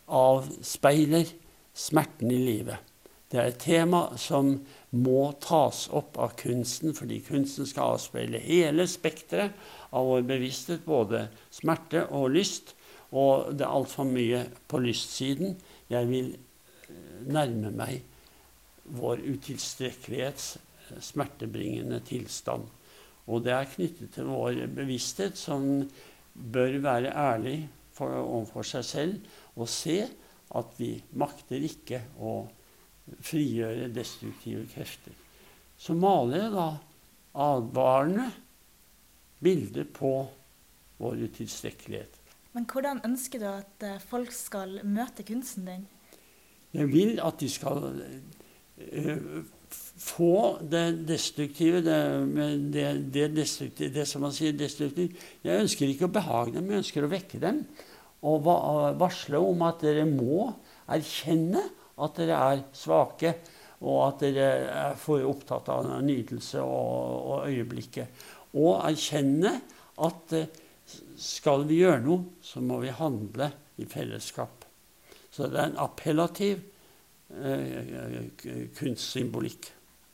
[0.07, 1.33] avspeiler
[1.77, 2.79] smerten i livet.
[3.27, 4.53] Det er et tema som
[4.95, 9.57] må tas opp av kunsten, fordi kunsten skal avspeile hele spekteret
[9.91, 12.77] av vår bevissthet, både smerte og lyst.
[13.11, 15.57] Og det er altfor mye på lystsiden.
[15.91, 18.03] Jeg vil eh, nærme meg
[18.97, 20.55] vår utilstrekkelighets
[21.03, 22.67] smertebringende tilstand.
[23.27, 25.83] Og det er knyttet til vår bevissthet, som
[26.35, 27.59] bør være ærlig
[27.97, 30.03] for, overfor seg selv og se
[30.57, 32.39] at vi makter ikke å
[33.25, 35.15] frigjøre destruktive krefter.
[35.77, 36.69] Så maler jeg da
[37.47, 38.31] advarende
[39.43, 40.13] bilder på
[41.01, 42.23] vår utilstrekkelighet.
[42.57, 45.85] Men hvordan ønsker du at eh, folk skal møte kunsten din?
[46.73, 49.37] Jeg vil at de skal uh,
[49.71, 51.99] få det destruktive, det,
[52.73, 55.17] det, det, destruktive, det som man sier destruktivt.
[55.45, 57.65] Jeg ønsker ikke å behage dem, jeg ønsker å vekke dem
[58.27, 58.47] og
[58.99, 60.49] varsle om at dere må
[60.91, 61.63] erkjenne
[62.03, 63.33] at dere er svake,
[63.87, 68.25] og at dere er for opptatt av nytelse og, og øyeblikket.
[68.57, 69.53] Og erkjenne
[70.05, 70.49] at eh,
[71.21, 73.51] skal vi gjøre noe, så må vi handle
[73.81, 74.65] i fellesskap.
[75.33, 76.63] Så det er en appellativ
[78.79, 79.73] kunstsymbolikk.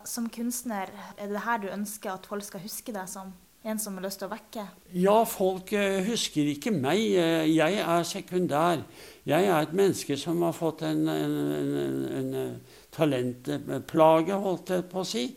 [0.09, 3.33] Som kunstner, er det her du ønsker at folk skal huske deg som?
[3.63, 4.65] En som har lyst til å vekke?
[4.99, 5.71] Ja, folk
[6.09, 6.99] husker ikke meg.
[7.47, 8.83] Jeg er sekundær.
[9.29, 14.89] Jeg er et menneske som har fått en, en, en, en eh, talentplage, holdt jeg
[14.91, 15.29] på å si.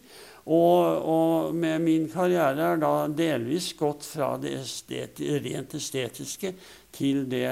[0.46, 6.54] Og, og, med min karriere er da delvis gått fra det esteti, rent estetiske
[6.94, 7.48] til det,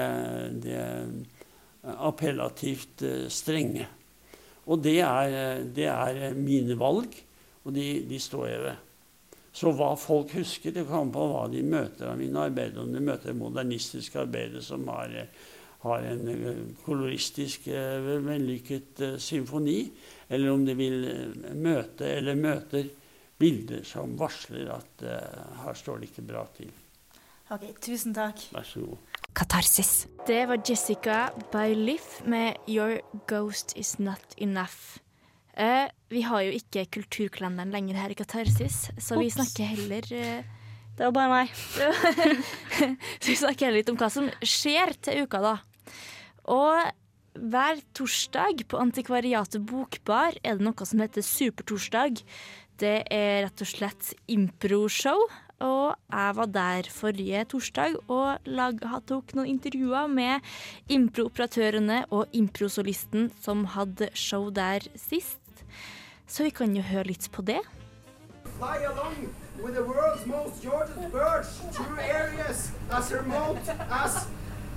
[0.62, 0.82] det
[1.82, 3.86] appellativt strenge.
[4.64, 7.16] Og det er, det er mine valg,
[7.64, 8.90] og de, de står jeg ved.
[9.54, 12.80] Så hva folk husker, det kommer på hva de møter av mine arbeider.
[12.82, 15.14] Om de møter modernistiske arbeider som har,
[15.84, 19.78] har en eh, koloristisk, eh, vellykket symfoni,
[20.28, 21.08] eller om de vil
[21.60, 22.88] møte eller møter
[23.38, 26.70] bilder som varsler at uh, her står det ikke bra til.
[27.52, 28.40] OK, tusen takk.
[28.54, 29.20] Vær så god.
[29.36, 30.06] Katarsis.
[30.24, 35.00] Det var Jessica by Liff med 'Your Ghost Is Not Enough'.
[35.58, 40.42] Uh, vi har jo ikke kulturkalenderen lenger her i Katarsis, så vi snakker heller uh,
[40.96, 41.52] Det var bare meg.
[43.20, 45.56] så vi snakker heller litt om hva som skjer til uka, da.
[46.48, 46.90] Og
[47.34, 52.22] hver torsdag på Antikvariatet Bokbar er det noe som heter Supertorsdag.
[52.78, 55.28] Det er rett og slett improshow.
[55.64, 60.44] Og jeg var der forrige torsdag og lag, tok noen intervjuer med
[60.92, 65.40] improoperatørene og improsolisten som hadde show der sist.
[66.26, 67.60] Så vi kan jo høre litt på det.
[68.58, 73.58] Fly along with the world's most gorgeous birds through areas as remote
[73.90, 74.26] as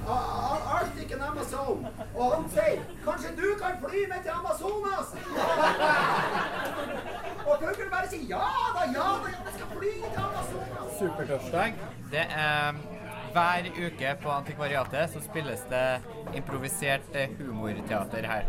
[0.07, 1.87] uh, Arctic and Amazon.
[2.15, 5.13] Og han sier 'Kanskje du kan fly med til Amazonas?'
[7.49, 10.76] Og Google bare sier 'Ja da, ja da, jeg skal fly til Amazonas'.
[10.97, 11.73] Supertorsdag.
[12.11, 12.77] Det er
[13.35, 15.83] hver uke på Antikvariatet så spilles det
[16.37, 18.47] improvisert humorteater her.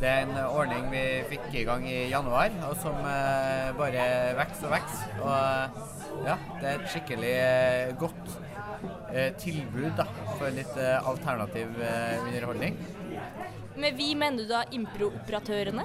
[0.00, 4.04] Det er en ordning vi fikk i gang i januar, og som eh, bare
[4.38, 5.18] vokser og vokser.
[5.20, 8.32] Og ja, det er et skikkelig eh, godt
[9.12, 10.06] eh, tilbud da,
[10.38, 12.80] for litt eh, alternativ eh, underholdning.
[13.80, 15.84] Med vi mener du da improoperatørene?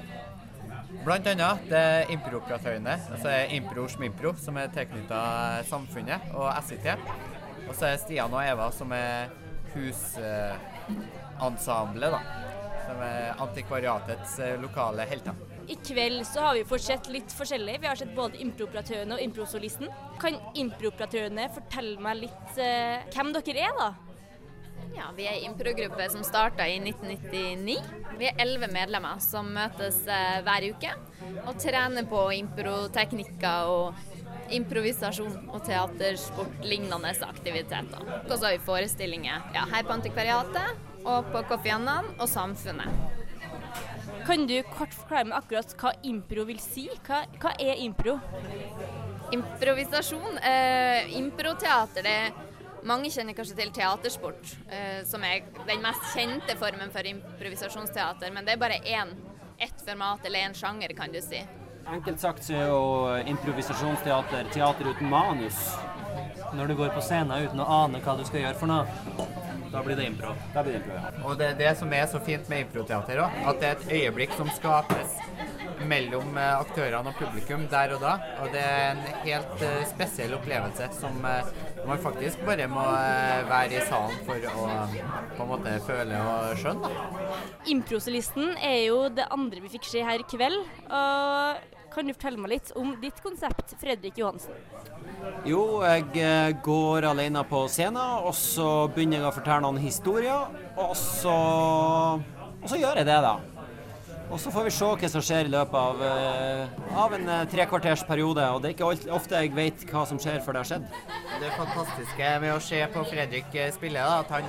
[1.03, 5.19] Blant annet det er improoperatørene, altså Impro Schmimpro, som er tilknytta
[5.69, 6.87] Samfunnet og SIT.
[7.67, 9.29] Og så er Stian og Eva, som er
[9.73, 12.21] husensemblet, da.
[12.85, 15.33] Som er antikvariatets eh, lokale helter.
[15.65, 17.81] I kveld så har vi fått sett litt forskjellig.
[17.81, 19.89] Vi har sett både improoperatørene og improsolisten.
[20.21, 24.04] Kan improoperatørene fortelle meg litt eh, hvem dere er, da?
[24.95, 27.75] Ja, Vi er en improgruppe som starta i 1999.
[28.19, 30.91] Vi er elleve medlemmer som møtes eh, hver uke
[31.45, 38.07] og trener på improteknikker og improvisasjon og teatersport-lignende aktiviteter.
[38.29, 43.23] Og så har vi forestillinger ja, her på Antikvariatet og på Koffiannan og Samfunnet.
[44.25, 46.87] Kan du kort forklare meg akkurat hva impro vil si?
[47.05, 48.15] Hva, hva er impro?
[49.35, 50.39] Improvisasjon.
[50.39, 52.54] Eh, improteater, det
[52.85, 58.33] mange kjenner kanskje til teatersport, eh, som er den mest kjente formen for improvisasjonsteater.
[58.33, 59.15] Men det er bare én,
[59.59, 61.41] ett format eller én sjanger, kan du si.
[61.85, 62.83] Enkelt sagt så er jo
[63.29, 65.59] improvisasjonsteater teater uten manus.
[66.53, 68.85] Når du går på scenen uten å ane hva du skal gjøre for noe,
[69.73, 70.31] da blir det impro.
[70.53, 71.11] Da blir det impro, ja.
[71.27, 73.93] Og det er det som er så fint med improteater òg, at det er et
[73.99, 75.17] øyeblikk som skapes
[75.85, 78.15] mellom eh, aktørene og publikum der og da.
[78.41, 81.19] Og det er en helt uh, spesiell opplevelse som
[81.87, 84.65] man faktisk bare må uh, være i salen for å
[85.35, 86.91] på en måte føle og skjønne.
[87.71, 90.61] Improsolisten er jo det andre vi fikk se her i kveld.
[90.89, 94.55] Og kan du fortelle meg litt om ditt konsept, Fredrik Johansen?
[95.47, 100.49] Jo, jeg går alene på scenen, og så begynner jeg å fortelle noen historier.
[100.75, 101.35] Og så,
[102.19, 103.37] og så gjør jeg det, da.
[104.31, 105.95] Og så får vi se hva som skjer i løpet av,
[107.03, 108.43] av en trekvarters periode.
[108.55, 110.85] Og det er ikke ofte jeg vet hva som skjer før det har skjedd.
[111.43, 114.43] Det fantastiske med å se på Fredrik spille, da, at han,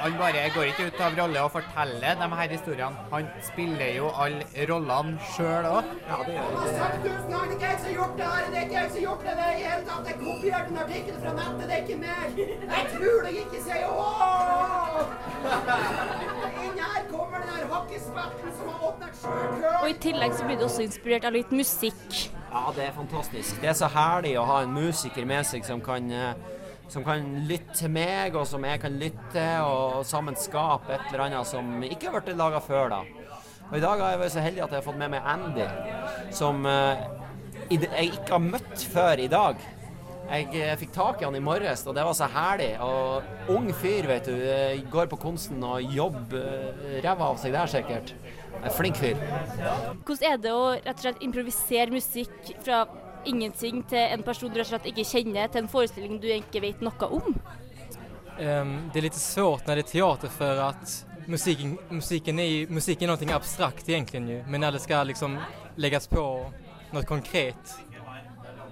[0.00, 2.96] han bare går ikke ut av rolle og forteller de her historiene.
[3.12, 5.84] Han spiller jo alle rollene sjøl òg.
[6.10, 6.54] Ja, det gjør han.
[6.66, 9.06] Det er ikke jeg som har gjort det her, det er ikke jeg som har
[9.06, 10.04] gjort det, det i hele tatt.
[10.10, 12.26] Jeg kopierte en artikkel fra nettet, det er ikke mer.
[12.76, 13.90] Jeg tror deg ikke, sier jeg.
[19.82, 22.30] Og i tillegg så blir du også inspirert av litt musikk.
[22.50, 23.58] Ja, det er fantastisk.
[23.62, 26.08] Det er så herlig å ha en musiker med seg som kan,
[26.92, 31.08] som kan lytte til meg, og som jeg kan lytte til, og sammen skape et
[31.10, 33.02] eller annet som ikke har blitt laga før, da.
[33.66, 35.66] Og i dag har jeg vært så heldig at jeg har fått med meg Andy,
[36.34, 39.58] som jeg ikke har møtt før i dag.
[40.26, 42.72] Jeg fikk tak i han i morges, og det var så herlig.
[42.82, 44.34] Og ung fyr, vet du.
[44.90, 48.12] Går på konsten og jobber ræva av seg der, sikkert.
[48.62, 49.20] En flink fyr.
[50.06, 52.84] Hvordan er det å rett og slett improvisere musikk fra
[53.26, 56.62] ingenting til en person du rett og slett ikke kjenner, til en forestilling du ikke
[56.64, 57.36] vet noe om?
[58.36, 60.96] Um, det er litt svårt når det er teater for at
[61.30, 64.44] musikken, musikken, er, musikken er noe abstrakt egentligen.
[64.50, 65.38] Men når det skal liksom
[65.80, 66.26] legges på
[66.92, 67.78] noe konkret,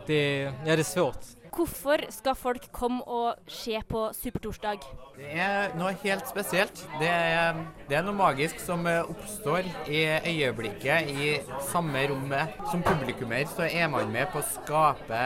[0.06, 1.32] det, ja, det er svårt.
[1.56, 4.78] Hvorfor skal folk komme og se på Supertorsdag?
[5.16, 6.80] Det er noe helt spesielt.
[6.98, 11.28] Det er, det er noe magisk som eh, oppstår i øyeblikket i
[11.70, 12.58] samme rommet.
[12.72, 15.20] Som publikummer så er man med på å skape,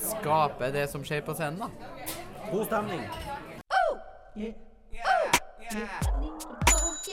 [0.00, 1.60] skape det som skjer på scenen.
[1.60, 1.68] da.
[2.52, 3.04] God stemning.
[4.36, 4.54] Det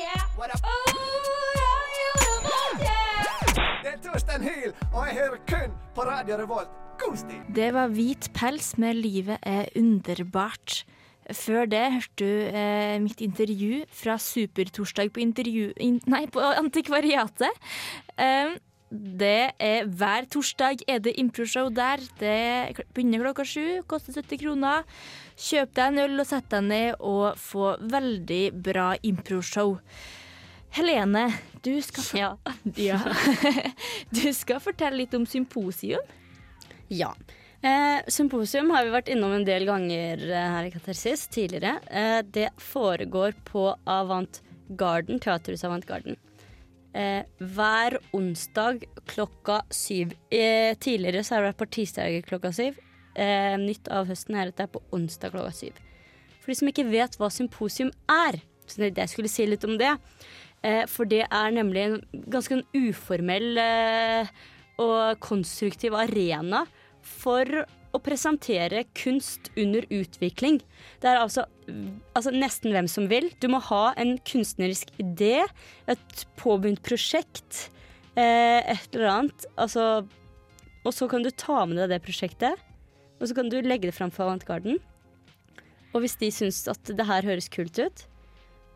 [0.08, 0.83] er
[4.13, 6.73] Torstein Hyl, og jeg hører kun på Radio Revolt.
[7.02, 7.39] Kostig!
[7.56, 10.84] Det var Hvit pels med 'Livet er underbart'.
[11.34, 17.58] Før det hørte du eh, mitt intervju fra Supertorsdag på, intervju, in, nei, på Antikvariatet.
[18.21, 18.54] Um,
[19.17, 21.97] det er Hver torsdag er det improshow der.
[22.19, 24.86] Det begynner klokka sju, koster 70 kroner.
[25.34, 29.80] Kjøp deg en øl og sett deg ned og få veldig bra improshow.
[30.73, 31.27] Helene,
[31.62, 32.17] du skal, for
[32.81, 32.99] ja.
[34.09, 36.01] du skal fortelle litt om symposium.
[36.89, 37.12] Ja.
[37.62, 41.77] Eh, symposium har vi vært innom en del ganger eh, her i Katarsis tidligere.
[41.88, 46.17] Eh, det foregår på Avant Garden, Teaterhuset Avant Garden.
[46.93, 48.83] Eh, hver onsdag
[49.13, 50.17] klokka syv.
[50.33, 52.81] Eh, tidligere så har det vært på tirsdager klokka syv.
[53.13, 55.77] Eh, nytt av høsten er at det er på onsdag klokka syv.
[56.41, 59.91] For de som ikke vet hva symposium er, så jeg skulle si litt om det.
[60.88, 63.60] For det er nemlig en ganske en uformell
[64.80, 66.63] og konstruktiv arena
[67.04, 70.60] for å presentere kunst under utvikling.
[71.02, 71.45] Det er altså,
[72.17, 73.30] altså, nesten hvem som vil.
[73.41, 75.43] Du må ha en kunstnerisk idé,
[75.89, 77.67] et påbegynt prosjekt,
[78.17, 79.45] eh, et eller annet.
[79.54, 80.08] Altså,
[80.84, 82.58] og så kan du ta med deg det prosjektet,
[83.19, 84.82] og så kan du legge det fram for Avantgarden.
[85.93, 88.08] Og hvis de syns at det her høres kult ut,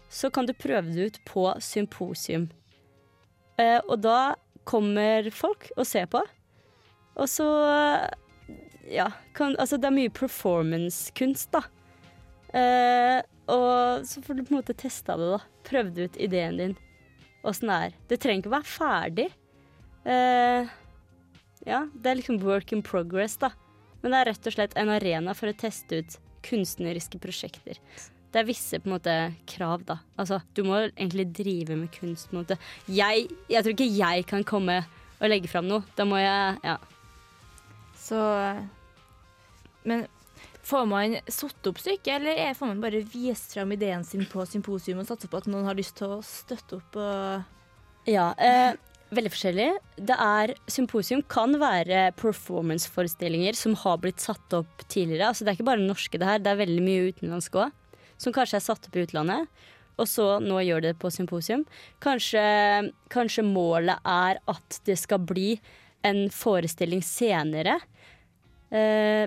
[0.10, 2.48] så kan du prøve det ut på symposium.
[3.60, 4.36] Eh, og da
[4.68, 6.22] kommer folk og ser på.
[7.18, 7.48] Og så
[8.92, 11.64] ja, kan, altså det er mye performance-kunst, da.
[12.58, 13.20] Eh,
[13.52, 15.42] og så får du på en måte testa det, da.
[15.68, 16.76] Prøvd ut ideen din.
[17.48, 17.98] Åssen det er.
[18.12, 19.28] Det trenger ikke å være ferdig.
[20.08, 20.76] Eh,
[21.68, 23.52] ja, det er liksom work in progress, da.
[24.02, 27.80] Men det er rett og slett en arena for å teste ut kunstneriske prosjekter.
[28.38, 29.14] Det er visse på en måte
[29.50, 29.96] krav, da.
[30.22, 32.30] Altså, du må egentlig drive med kunst.
[32.30, 32.58] på en måte.
[32.86, 34.76] Jeg, jeg tror ikke jeg kan komme
[35.18, 35.82] og legge fram noe.
[35.98, 36.78] Da må jeg Ja.
[37.98, 38.20] Så
[39.88, 40.06] men
[40.68, 45.00] får man satt opp stykket, eller får man bare vist fram ideen sin på symposium
[45.02, 47.00] og satse på at noen har lyst til å støtte opp?
[48.08, 48.76] ja, eh,
[49.16, 49.70] veldig forskjellig.
[49.98, 55.32] Det er, symposium kan være performanceforestillinger som har blitt satt opp tidligere.
[55.32, 56.44] Altså, det er ikke bare norske, det her.
[56.44, 57.76] Det er veldig mye utenlandsk òg.
[58.18, 59.50] Som kanskje er satt opp i utlandet.
[59.98, 61.66] Og så nå gjør det på symposium.
[62.04, 62.44] Kanskje,
[63.14, 65.56] kanskje målet er at det skal bli
[66.06, 67.80] en forestilling senere.
[68.70, 69.26] Eh,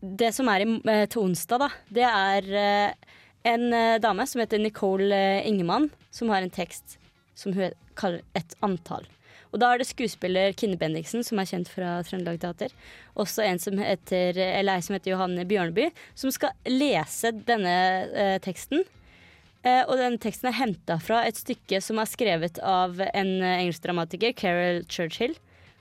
[0.00, 3.66] det som er eh, til onsdag, da, det er eh, en
[4.02, 6.96] dame som heter Nicole Ingemann, som har en tekst
[7.36, 9.04] som hun kaller Et antall.
[9.52, 12.74] Og da er det skuespiller Kinne Bendiksen, som er kjent fra Trøndelag Teater.
[13.18, 17.76] Også en som heter, eller ei som heter Johanne Bjørneby, som skal lese denne
[18.10, 18.84] eh, teksten.
[19.66, 23.86] Eh, og denne teksten er henta fra et stykke som er skrevet av en engelsk
[23.86, 25.36] dramatiker, Carol Churchill,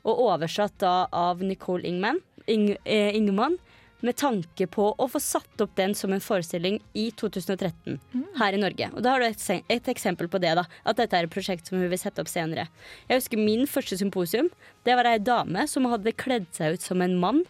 [0.05, 3.57] og oversatt da av Nicole Ingman, Ing, eh, Ingemann
[4.03, 8.25] med tanke på å få satt opp den som en forestilling i 2013 mm.
[8.39, 8.89] her i Norge.
[8.93, 10.65] Og da har du et, et, eksempel på det, da.
[10.83, 12.67] At dette er et prosjekt som hun vil sette opp senere.
[13.09, 14.51] Jeg husker min første symposium.
[14.85, 17.43] Det var ei dame som hadde kledd seg ut som en mann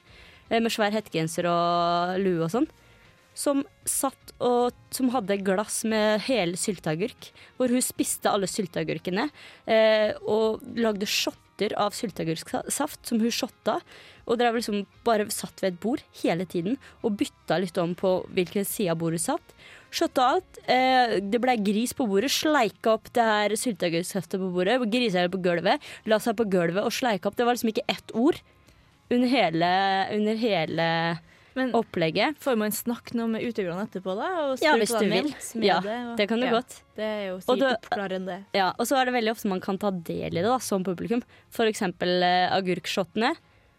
[0.49, 2.69] eh, med svær hettegenser og lue og sånn.
[3.35, 9.27] Som satt og som hadde glass med hel sylteagurk, hvor hun spiste alle sylteagurkene
[9.67, 11.09] eh, og lagde
[11.55, 13.79] shotter av sylteagurksaft som hun shotta.
[14.27, 18.25] Og dere liksom bare satt ved et bord hele tiden og bytta litt om på
[18.33, 19.55] hvilken side av bordet satt.
[19.91, 20.59] Shotta alt.
[20.67, 22.31] Eh, det ble gris på bordet.
[22.31, 24.81] Sleika opp det her sylteagurksaftet på bordet.
[24.91, 25.79] Grisa på gulvet.
[26.05, 27.37] La seg på gulvet og sleika opp.
[27.37, 28.41] Det var liksom ikke ett ord
[29.09, 29.71] under hele,
[30.11, 30.89] under hele
[31.55, 32.35] men opplegget.
[32.43, 34.29] Får man snakke noe med utøverne etterpå, da?
[34.59, 35.29] ja, hvis du vil.
[35.63, 36.79] Ja, det, og, det kan du ja, godt.
[36.97, 38.39] Det er jo sikkert oppklarende.
[38.57, 40.83] Ja, og så er det veldig ofte man kan ta del i det da, som
[40.83, 41.23] publikum.
[41.55, 43.31] For eksempel uh, agurkshottene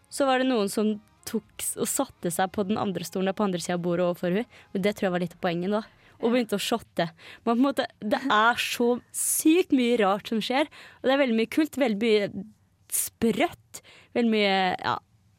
[0.09, 0.95] så var det noen som
[1.27, 4.31] tok og satte seg på den andre stolen der på andre sida av bordet overfor
[4.31, 4.59] henne.
[4.73, 5.83] Og det tror jeg var litt av poenget, da.
[6.17, 7.09] Og begynte å shotte.
[7.45, 10.69] En måte, det er så sykt mye rart som skjer.
[11.01, 11.77] Og det er veldig mye kult.
[11.77, 12.47] Veldig mye
[12.93, 13.83] sprøtt.
[14.17, 14.97] Veldig mye Ja.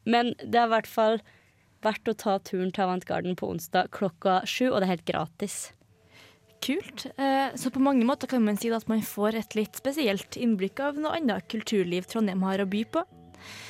[0.09, 1.19] Men det er i hvert fall
[1.85, 5.59] verdt å ta turen til Avantgarden på onsdag klokka sju, og det er helt gratis.
[6.59, 7.05] Kult.
[7.15, 10.81] Eh, så på mange måter kan man si at man får et litt spesielt innblikk
[10.83, 13.05] av noe annet kulturliv Trondheim har å by på.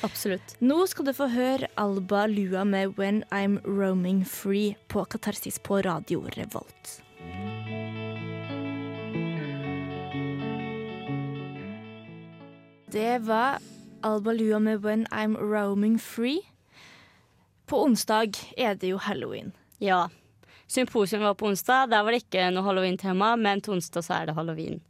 [0.02, 0.56] Absolutt.
[0.58, 5.82] Nå skal du få høre Alba Lua med 'When I'm Roaming Free' på Katarsis på
[5.84, 7.02] Radio Revolt.
[12.90, 13.58] Det var
[14.02, 16.49] Alba Lua med 'When I'm Roaming Free'.
[17.70, 19.52] På onsdag er det jo halloween.
[19.78, 20.08] Ja.
[20.66, 21.86] Symposium var på onsdag.
[21.92, 24.80] Der var det ikke noe halloween-tema, men på onsdag så er det halloween.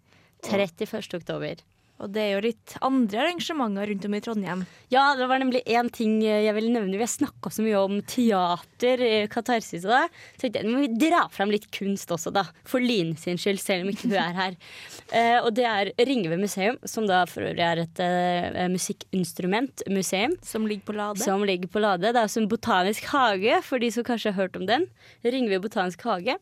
[0.48, 1.18] 31.
[1.18, 1.60] oktober.
[2.00, 4.62] Og det er jo litt andre arrangementer rundt om i Trondheim.
[4.92, 6.96] Ja, det var nemlig én ting jeg ville nevne.
[6.96, 10.22] Vi har snakka så mye om teater, eh, katarsis og det.
[10.32, 12.46] Så tenkte jeg, må vi dra fram litt kunst også, da.
[12.68, 14.58] For Line sin skyld, selv om ikke hun er her.
[15.12, 20.38] uh, og det er Ringve museum, som da for øvrig er et uh, musikkinstrumentmuseum.
[20.46, 21.20] Som ligger på Lade.
[21.20, 22.08] Som ligger på Lade.
[22.08, 24.88] Det er også en botanisk hage, for de som kanskje har hørt om den.
[25.26, 26.40] Ringve botanisk hage.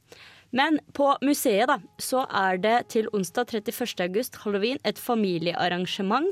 [0.55, 4.01] Men på museet da, så er det til onsdag 31.
[4.07, 6.31] august, halloween, et familiearrangement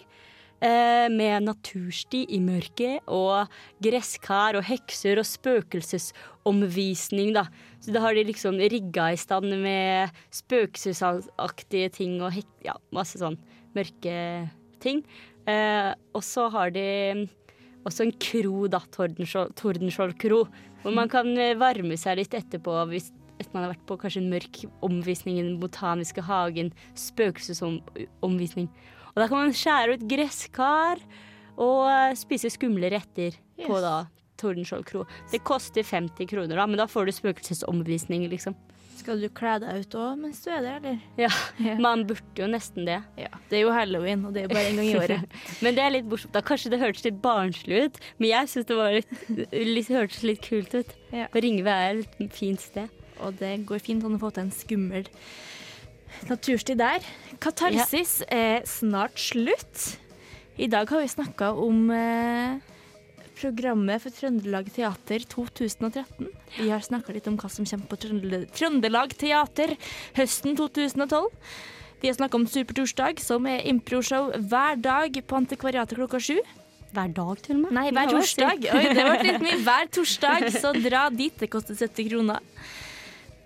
[0.64, 3.53] eh, med natursti i mørket og
[3.85, 7.45] gresskar og hekser og spøkelsesomvisning, da.
[7.85, 13.21] Så da har de liksom rigga i stand med spøkelsesaktige ting og hek ja, masse
[13.21, 13.37] sånn
[13.77, 14.17] mørke
[14.81, 15.05] ting.
[15.47, 16.89] Eh, og så har de
[17.87, 18.81] også en kro, da.
[18.97, 20.47] Tordenskjold, Tordenskjold kro.
[20.83, 24.22] Hvor man kan eh, varme seg litt etterpå hvis etter man har vært på kanskje
[24.24, 26.72] en mørk omvisning i Den botaniske hagen.
[26.97, 28.68] Spøkelsesomvisning.
[29.14, 31.01] Og da kan man skjære ut gresskar
[31.57, 33.64] og eh, spise skumle retter Yes.
[33.70, 34.03] på da
[34.37, 35.07] Tordenskjold kro.
[35.32, 38.53] Det koster 50 kroner, da, men da får du spøkelsesomvisning, liksom.
[38.99, 40.99] Skal du kle deg ut òg mens du er der, eller?
[41.24, 41.30] Ja,
[41.80, 42.99] man burde jo nesten det.
[43.16, 45.39] Ja, Det er jo halloween, og det er jo bare en gang i året.
[45.64, 46.34] men det er litt morsomt.
[46.37, 46.45] da.
[46.45, 49.16] Kanskje det hørtes litt barnslig ut, men jeg syns det var litt,
[49.57, 50.93] litt, hørtes litt kult ut.
[51.16, 51.30] Ja.
[51.32, 52.93] Ringve er et fint sted.
[53.25, 55.11] Og det går fint an å få til en skummel
[56.31, 57.05] naturstid der.
[57.43, 59.97] Katarsis er snart slutt.
[60.57, 62.57] I dag har vi snakka om eh,
[63.37, 66.31] programmet for Trøndelag Teater 2013.
[66.57, 69.75] Vi har snakka litt om hva som kommer på Trøndel Trøndelag Teater
[70.17, 71.29] høsten 2012.
[72.01, 76.41] Vi har snakka om Supertorsdag, som er improshow hver dag på Antikvariatet klokka sju.
[76.97, 77.77] Hver dag, til og med?
[77.77, 78.67] Nei, hver torsdag.
[78.73, 79.57] Oi, det ble litt mye.
[79.67, 81.35] Hver torsdag, så dra dit.
[81.37, 82.45] Det koster 70 kroner.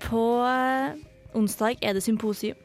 [0.02, 0.98] På eh,
[1.36, 2.58] onsdag er det symposium.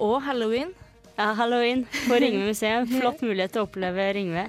[0.00, 0.72] Og halloween.
[1.16, 2.88] Ja, halloween på Ringve museum.
[2.90, 4.48] Flott mulighet til å oppleve Ringve.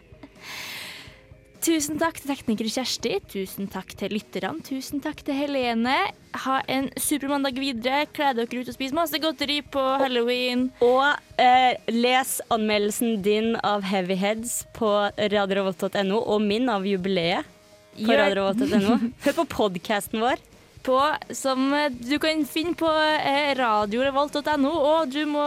[1.64, 3.14] Tusen takk til tekniker Kjersti.
[3.32, 4.60] Tusen takk til lytterne.
[4.68, 5.96] Tusen takk til Helene.
[6.44, 8.02] Ha en super mandag videre.
[8.12, 10.66] Kle dere ut og spis masse godteri på halloween.
[10.84, 11.06] Og
[11.40, 17.48] eh, les anmeldelsen din av Heavyheads på radiorevolt.no, og min av jubileet
[17.96, 19.00] på radiorevolt.no.
[19.24, 20.44] Hør på podkasten vår.
[20.84, 20.98] På,
[21.32, 25.46] som eh, du kan finne på eh, radiorevolt.no, og du må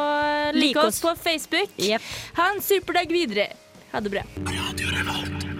[0.56, 1.02] like Like oss oss.
[1.04, 1.76] på Facebook.
[1.76, 2.02] Yep.
[2.40, 3.50] Ha en super dag videre.
[3.92, 4.24] Ha det bra.
[4.48, 5.55] Radio Revolt.